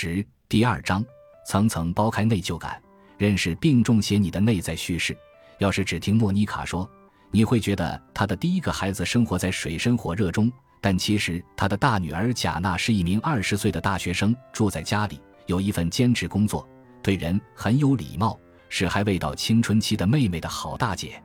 [0.00, 1.04] 十第二章，
[1.44, 2.80] 层层剥开内疚感，
[3.16, 5.18] 认识并重写你的内在叙事。
[5.58, 6.88] 要是只听莫妮卡说，
[7.32, 16.64] 你会觉得她的第一个孩子生活在水深火热中，但其实她的大女儿贾娜是一名二十岁的大学生，住在家里，有一份兼职工作，
[17.02, 18.38] 对人很有礼貌，
[18.68, 21.20] 是还未到青春期的妹妹的好大姐。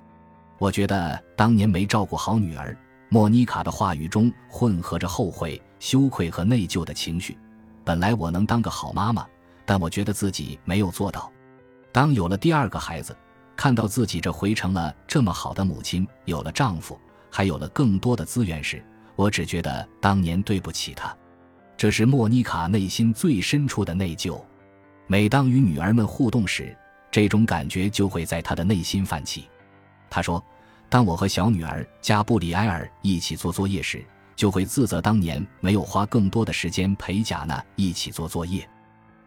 [0.58, 2.76] 我觉得当年没照顾好女儿。
[3.08, 7.38] 莫妮卡的话语中混合着后悔、羞愧和内疚的情绪。
[7.84, 9.26] 本来我能当个好妈妈，
[9.66, 11.32] 但我觉得自己没有做到。
[11.92, 13.16] 当有了第二个孩子，
[13.56, 17.00] 看到自己这回成了这么好的母亲，有了丈夫，
[17.30, 18.84] 还有了更多的资源时，
[19.16, 21.16] 我只觉得当年对不起她。
[21.76, 24.42] 这是莫妮卡内心最深处的内疚。
[25.08, 26.76] 每当与女儿们互动时，
[27.12, 29.48] 这种感觉就会在她的内心泛起。
[30.10, 30.44] 她说。
[30.90, 34.06] 当我和小女儿加布里埃尔一起做作业时，
[34.36, 38.68] 就会自责当年没有花更多的时间陪贾娜一起做作业，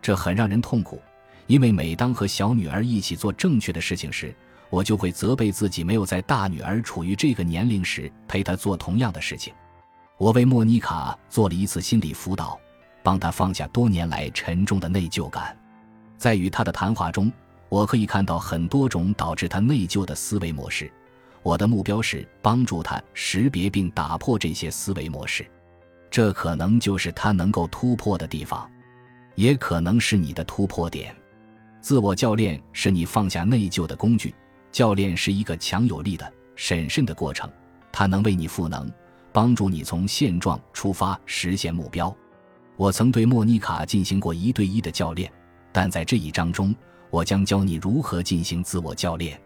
[0.03, 1.01] 这很让人痛苦。
[1.47, 4.35] 因为每当和小女儿一起做正确的事情时，
[4.69, 9.55] 我就会责备自己没有在大女儿处于这个年龄时陪她做同样的事情。
[10.19, 12.59] 我为莫妮卡做了一次心理辅导，
[13.03, 15.57] 帮她放下多年来沉重的内疚感。
[16.19, 17.33] 在与她的谈话中，
[17.69, 20.91] 我可以看到很多种导致她内疚的思维模式。
[21.47, 25.47] 我的目标是帮助他识别并打破这些思维模式，
[26.11, 28.69] 这可能就是他能够突破的地方，
[29.37, 31.15] 也可能是你的突破点。
[31.81, 34.35] 自我教练是你放下内疚的工具。
[34.73, 37.49] 教练是一个强有力的、审慎的过程，
[37.93, 38.93] 它能为你赋能，
[39.33, 42.13] 帮助你从现状出发实现目标。
[42.77, 45.33] 我曾对莫妮卡进行过一对一的教练，
[45.71, 46.75] 但在这一章中，
[47.09, 49.41] 我将教你如何进行自我教练。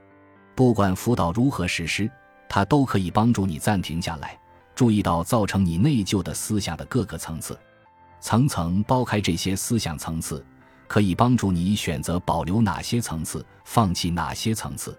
[0.61, 2.11] 不管辅导如何实施，
[2.47, 4.39] 它都可以帮助你暂停下来，
[4.75, 7.59] 注意到造成你内疚的思想的各个层次，
[8.21, 10.45] 层层剥开这些思想层次，
[10.87, 14.95] 可以帮助你选择保留哪些层次，放弃哪些层次。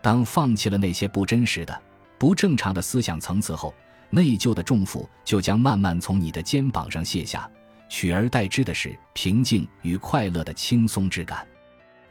[0.00, 1.82] 当放弃了那些不真实的、
[2.18, 3.74] 不正常的思想层次后，
[4.08, 7.46] 内疚的重负就将慢慢从你的肩膀上卸下，
[7.90, 11.46] 取而代之的是平静与快乐的轻松之感。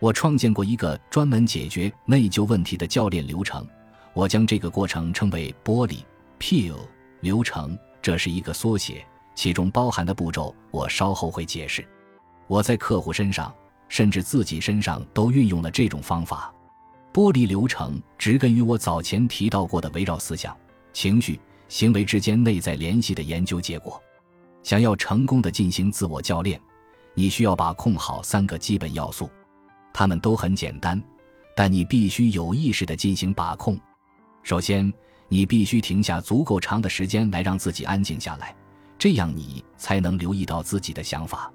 [0.04, 3.66] 我创建过一个专门解决内疚问题的教练流程，
[4.12, 6.00] 我将这个过程称为“玻璃
[6.38, 6.76] peel”
[7.22, 9.02] 流程，这是一个缩写，
[9.34, 11.88] 其中包含的步骤我稍后会解释。
[12.48, 13.56] 我在客户身上，
[13.88, 16.54] 甚至自己身上都运用了这种方法。
[17.14, 20.54] 玻璃流程植根于我早前提到过的围绕思想、
[20.92, 21.40] 情绪、
[21.70, 24.04] 行为之间内在联系的研究结果。
[24.64, 26.60] 想要成功的进行自我教练，
[27.14, 29.30] 你需要把控好三个基本要素。
[29.94, 31.02] 他们都很简单，
[31.56, 33.80] 但你必须有意识地进行把控。
[34.42, 34.92] 首先，
[35.30, 38.56] 你必须停下足够长的时间来让自己安静下来，
[38.98, 41.52] 这样你才能留意到自己的想法。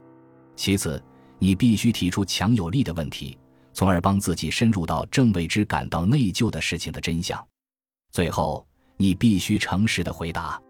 [0.57, 1.03] 其次，
[1.39, 3.37] 你必须提出强有力的问题，
[3.73, 7.45] 从而帮自己深入到正为之感到内疚的事情的真相。
[8.11, 8.67] 最后，
[8.97, 10.61] 你必须诚实地回答。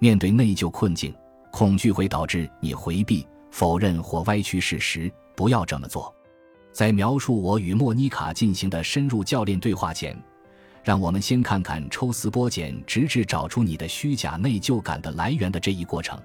[0.00, 1.14] 面对内疚困境，
[1.52, 5.12] 恐惧会导致你回避、否认或歪曲事实。
[5.36, 6.12] 不要这么做。
[6.72, 10.16] 在描述我与莫妮卡进行的深入教练对话前，
[10.84, 16.20] 让我们先看看抽丝剥茧，直至找出你的虚假内疚感的来源的这一过程。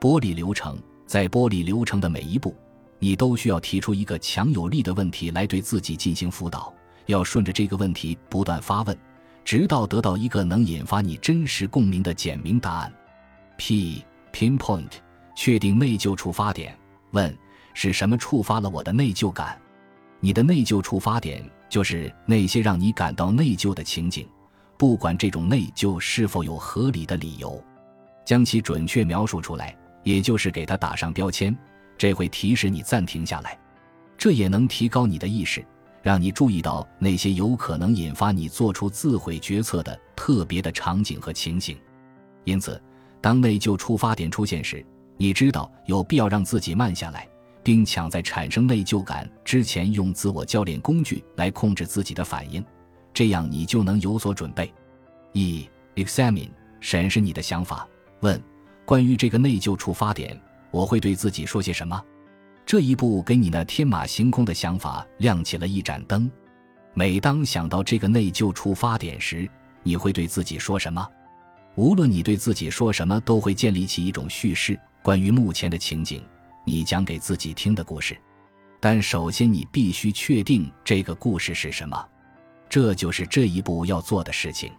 [0.00, 2.54] 剥离流程，在剥离流程的每一步，
[2.98, 6.72] 你都需要提出一个强有力的问题来对自己进行辅导。
[7.06, 8.96] 要顺着这个问题不断发问，
[9.44, 12.92] 直到得到一个能引发你真实共鸣的简明答案。
[13.56, 14.92] P pinpoint
[15.34, 16.78] 确定内疚触发点。
[17.10, 17.36] 问
[17.74, 19.60] 是什么触发了我的内疚感？
[20.20, 24.28] 你的内疚触发点就是那些让你感到内疚的情景，
[24.76, 27.62] 不管这种内疚是否有合理的理由，
[28.24, 31.56] 将其准确描述出来，也就是给它打上标签，
[31.96, 33.58] 这会提示你暂停下来。
[34.18, 35.64] 这也能提高你的意识，
[36.02, 41.78] 让你注意到那些有可能引发你做出自毁决策的特别的场景和情形。
[42.44, 42.80] 因此，
[43.22, 44.84] 当内疚触发点出现时，
[45.16, 47.26] 你知道有必要让自己慢下来。
[47.62, 52.64] 并抢在产生内疚感之前，用自我教练工具来控制自己的反应，
[53.12, 54.72] 这样你就能有所准备。
[55.32, 57.86] 一 examine 审视你的想法，
[58.20, 58.42] 问
[58.84, 60.40] 关于这个内疚触发点，
[60.70, 62.02] 我会对自己说些什么？
[62.66, 66.30] 这一步给你那天马行空的想法亮起了一盏灯。
[66.94, 69.48] 每当想到这个内疚触发点时，
[69.82, 71.06] 你会对自己说什么？
[71.76, 76.22] 无论你对自己说什么，都会建立起一种叙事，关于目前的情景。
[76.64, 78.16] 你讲给自己听的故事，
[78.78, 82.08] 但首先你必须确定这个故事是什么，
[82.68, 84.72] 这就是这一步要做的事情。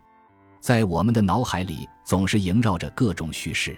[0.59, 3.75] 在我们的脑海里总是萦绕着各种叙事，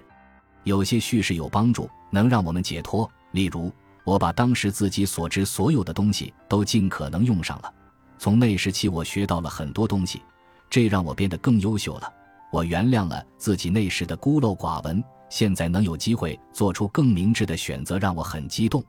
[0.63, 3.09] 有些叙事有帮助，能让我们解脱。
[3.31, 3.71] 例如，
[4.03, 7.73] 我把当时自己所知所有的东西都尽可能用上了。
[8.17, 10.21] 从那时起，我学到了很多东西，
[10.69, 12.13] 这让我变得更优秀了。
[12.51, 15.03] 我原谅了自己那时的孤陋寡闻，
[15.33, 18.85] 现在能有机会做出更明智的选择，让我很激动。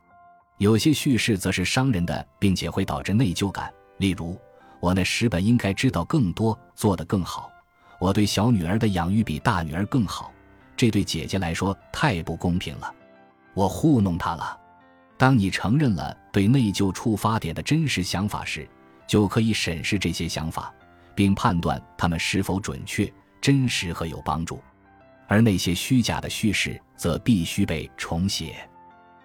[0.59, 3.73] 有些叙事则是伤人的，并且会导致内疚感。
[3.97, 4.39] 例如，
[4.79, 7.51] 我那时本应该知道更多，做得更好。
[7.99, 10.31] 我对小女儿的养育比大女儿更好，
[10.77, 12.95] 这对姐姐来说太不公平了。
[13.55, 14.61] 我糊弄她了。
[15.17, 18.69] 当你承认了对内疚触发点的真实想法时，
[19.07, 20.71] 就可以审视这些想法，
[21.15, 24.61] 并判断它们是否准确、真实和有帮助。
[25.27, 28.57] 而那些虚假的叙事则必须被重写。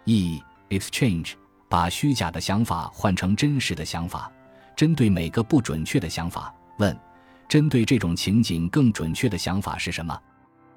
[0.06, 1.34] e exchange
[1.68, 4.31] 把虚假的想法换成真实的想法，
[4.75, 6.98] 针对每个不准确的想法问：
[7.48, 10.19] 针对这种情景更准确的想法是什么？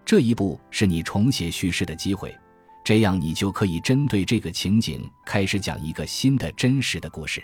[0.05, 2.37] 这一步是你重写叙事的机会，
[2.85, 7.43] 这样你就可以针对这个情景开始讲一个新的真实的故事。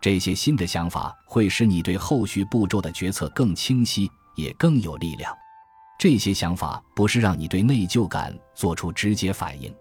[0.00, 5.34] 这些新的想法会使你对后续步骤的决策更清晰，也更有力量。
[5.98, 9.74] 这些想法不是让你对内疚感做出直接反应，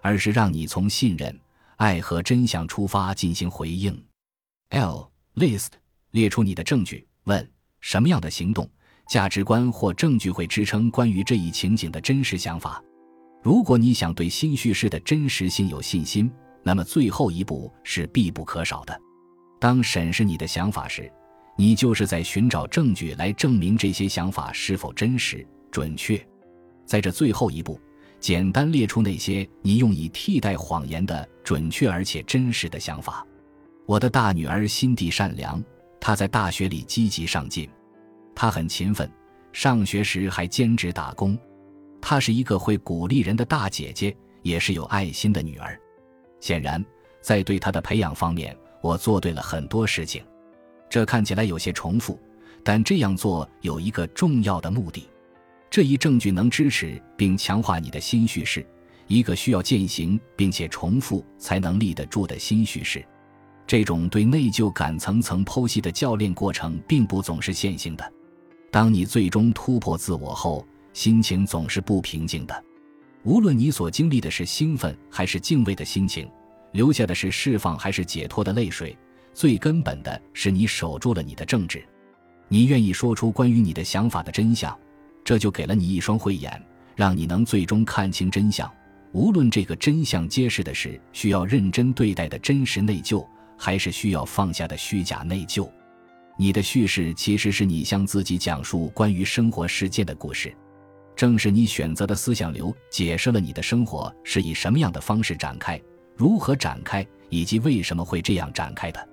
[0.00, 1.38] 而是让你从信任、
[1.76, 4.02] 爱和真相出发进行回应。
[4.70, 5.70] L list
[6.12, 7.50] 列出你的证据，问
[7.80, 8.68] 什么样的行动、
[9.08, 12.82] 价值观或证据会支撑关于这一情景的真实想法。
[13.42, 16.30] 如果你想对新叙事的真实性有信心，
[16.62, 18.98] 那么最后一步是必不可少的。
[19.58, 21.10] 当审视你的想法时，
[21.56, 26.20] 你就是在寻找证据来证明这些想法是否真实、准确。
[26.86, 27.78] 在这最后一步，
[28.18, 33.26] 简单列出那些你用以替代谎言的准确而且真实的想法。
[33.86, 35.62] 我的大女儿心地善良，
[36.00, 37.68] 她在大学里积极上进，
[38.34, 39.10] 她很勤奋，
[39.52, 41.38] 上学时还兼职打工。
[42.00, 45.78] 她是一个会鼓励人的大姐姐，也是有爱心的女儿。
[46.40, 46.82] 显然，
[47.20, 50.24] 在对她的培养方面，我做对了很多事情，
[50.90, 52.18] 这看起来有些重复，
[52.64, 55.08] 但这样做有一个重要的目的。
[55.70, 58.66] 这一证据能支持并强化你的新叙事，
[59.06, 63.02] 一个需要践行并且重复才能立得住的新叙事。
[63.68, 68.12] 这种对内疚感层层剖析的教练过程并不总是线性的。
[68.68, 72.64] 当你最终突破自我后，心情总是不平静的。
[73.22, 76.28] 无论你所经历的是兴奋还是敬畏的心情。
[76.72, 78.96] 留下的是释放还是解脱的泪水？
[79.32, 81.82] 最根本的是你守住了你的正直，
[82.48, 84.76] 你愿意说出关于你的想法的真相，
[85.24, 86.62] 这就给了你一双慧眼，
[86.96, 88.70] 让你能最终看清真相。
[89.12, 93.26] 无论这个真相揭示的是需要认真对待的真实内疚，
[93.58, 95.68] 还是需要放下的虚假内疚，
[96.38, 100.54] 你的叙事其实是你向自己讲述关于生活事件的故事。
[101.16, 105.78] 正是你选择的思想流解释了你的生活是以什么样的方式展开。
[106.16, 109.08] 如何展开，以及为什么会这样展开的？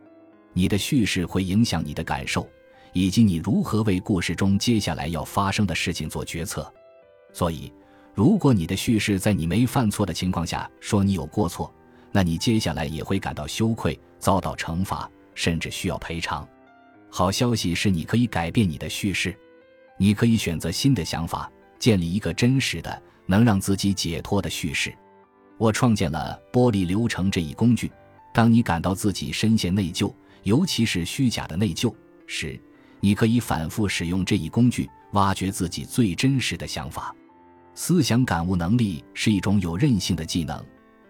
[0.57, 2.49] 你的叙事会影响你的感受，
[2.91, 6.73] 以及你如何为故事中接下来要发生的事情做决策。
[7.31, 7.71] 所以，
[8.15, 11.71] 如果你的叙事在你没犯错的情况下说你有过错，
[12.11, 16.47] 那你接下来也会感到羞愧、遭到惩罚，甚至需要赔偿。
[17.11, 19.37] 好消息是，你可以改变你的叙事，
[19.99, 24.91] 你可以选择新的想法，建立一个真实的、能让自己解脱的叙事。
[25.59, 27.91] 我创建了剥离流程这一工具。
[28.33, 30.13] 当你感到自己深陷内疚，
[30.47, 31.93] 尤其是虚假的内疚
[32.25, 32.57] 时，
[33.01, 37.13] 你可以反复使用这一工具，挖掘自己最真实的想法。
[37.75, 40.65] 思想感悟能力是一种有韧性的技能，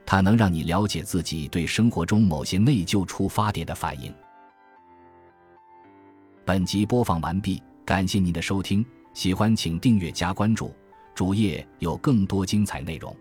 [0.07, 4.11] 它能让你了解自己对生活中某些内疚出发点的反应。
[6.43, 10.73] 本集播放完毕，感谢您的收听，喜欢请订阅加关注，
[11.13, 13.15] 主页有更多精彩内容。